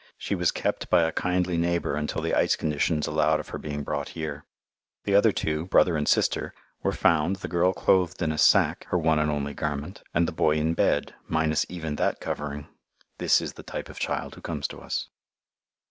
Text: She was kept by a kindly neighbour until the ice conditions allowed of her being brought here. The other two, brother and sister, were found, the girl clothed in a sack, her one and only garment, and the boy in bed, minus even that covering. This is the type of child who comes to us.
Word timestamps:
She 0.17 0.33
was 0.33 0.49
kept 0.49 0.89
by 0.89 1.03
a 1.03 1.11
kindly 1.11 1.57
neighbour 1.57 1.95
until 1.95 2.23
the 2.23 2.33
ice 2.33 2.55
conditions 2.55 3.05
allowed 3.05 3.39
of 3.39 3.49
her 3.49 3.59
being 3.59 3.83
brought 3.83 4.09
here. 4.17 4.45
The 5.03 5.13
other 5.13 5.31
two, 5.31 5.67
brother 5.67 5.95
and 5.95 6.07
sister, 6.07 6.55
were 6.81 6.91
found, 6.91 7.35
the 7.35 7.47
girl 7.47 7.71
clothed 7.71 8.19
in 8.23 8.31
a 8.31 8.37
sack, 8.39 8.85
her 8.85 8.97
one 8.97 9.19
and 9.19 9.29
only 9.29 9.53
garment, 9.53 10.01
and 10.11 10.27
the 10.27 10.31
boy 10.31 10.55
in 10.55 10.73
bed, 10.73 11.13
minus 11.27 11.67
even 11.69 11.97
that 11.97 12.19
covering. 12.19 12.65
This 13.19 13.41
is 13.41 13.53
the 13.53 13.61
type 13.61 13.89
of 13.89 13.99
child 13.99 14.33
who 14.33 14.41
comes 14.41 14.67
to 14.69 14.79
us. 14.79 15.07